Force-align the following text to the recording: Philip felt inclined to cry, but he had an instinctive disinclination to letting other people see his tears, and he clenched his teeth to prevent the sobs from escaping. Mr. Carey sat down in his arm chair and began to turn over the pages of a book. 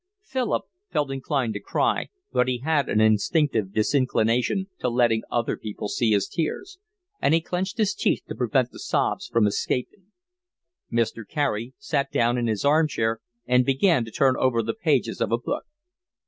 Philip 0.23 0.63
felt 0.89 1.11
inclined 1.11 1.53
to 1.53 1.59
cry, 1.59 2.07
but 2.31 2.47
he 2.47 2.57
had 2.61 2.89
an 2.89 2.99
instinctive 2.99 3.71
disinclination 3.71 4.65
to 4.79 4.89
letting 4.89 5.21
other 5.29 5.55
people 5.55 5.89
see 5.89 6.09
his 6.09 6.27
tears, 6.27 6.79
and 7.21 7.35
he 7.35 7.39
clenched 7.39 7.77
his 7.77 7.93
teeth 7.93 8.23
to 8.27 8.33
prevent 8.33 8.71
the 8.71 8.79
sobs 8.79 9.27
from 9.27 9.45
escaping. 9.45 10.07
Mr. 10.91 11.21
Carey 11.29 11.75
sat 11.77 12.11
down 12.11 12.39
in 12.39 12.47
his 12.47 12.65
arm 12.65 12.87
chair 12.87 13.19
and 13.45 13.63
began 13.63 14.03
to 14.03 14.09
turn 14.09 14.35
over 14.39 14.63
the 14.63 14.73
pages 14.73 15.21
of 15.21 15.31
a 15.31 15.37
book. 15.37 15.65